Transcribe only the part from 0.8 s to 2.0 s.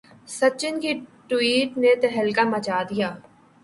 کی ٹوئٹ نے